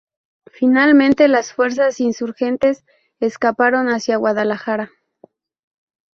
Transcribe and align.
Finalmente, 0.51 1.27
las 1.27 1.53
fuerzas 1.53 1.99
insurgentes 1.99 2.83
escaparon 3.19 3.87
hacia 3.89 4.17
Guadalajara. 4.17 4.89